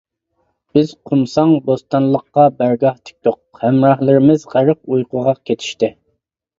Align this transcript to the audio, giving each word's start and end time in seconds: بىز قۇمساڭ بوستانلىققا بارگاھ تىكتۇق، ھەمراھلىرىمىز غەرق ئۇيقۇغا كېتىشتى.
بىز 0.77 0.93
قۇمساڭ 1.09 1.53
بوستانلىققا 1.67 2.47
بارگاھ 2.63 2.97
تىكتۇق، 3.05 3.39
ھەمراھلىرىمىز 3.63 4.51
غەرق 4.57 4.85
ئۇيقۇغا 4.93 5.41
كېتىشتى. 5.49 5.97